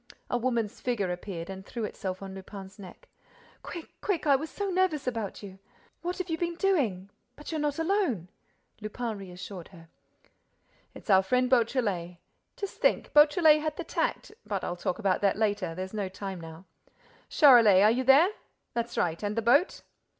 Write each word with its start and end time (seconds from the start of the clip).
A 0.31 0.37
woman's 0.39 0.81
figure 0.81 1.11
appeared 1.11 1.47
and 1.47 1.63
threw 1.63 1.83
itself 1.83 2.23
on 2.23 2.33
Lupin's 2.33 2.79
neck: 2.79 3.07
"Quick, 3.61 3.93
quick, 4.01 4.25
I 4.25 4.35
was 4.35 4.49
so 4.49 4.71
nervous 4.71 5.05
about 5.05 5.43
you. 5.43 5.59
What 6.01 6.17
have 6.17 6.27
you 6.27 6.39
been 6.39 6.55
doing?—But 6.55 7.51
you're 7.51 7.61
not 7.61 7.77
alone!—" 7.77 8.27
Lupin 8.81 9.15
reassured 9.19 9.67
her: 9.67 9.89
"It's 10.95 11.11
our 11.11 11.21
friend 11.21 11.51
Beautrelet.—Just 11.51 12.77
think, 12.77 13.13
Beautrelet 13.13 13.61
had 13.61 13.77
the 13.77 13.83
tact—but 13.83 14.63
I'll 14.63 14.75
talk 14.75 14.97
about 14.97 15.21
that 15.21 15.37
later—there's 15.37 15.93
no 15.93 16.09
time 16.09 16.41
now.—Charolais 16.41 17.83
are 17.83 17.91
you 17.91 18.03
there? 18.03 18.29
That's 18.73 18.97
right!—And 18.97 19.35
the 19.37 19.43
boat?" 19.43 19.83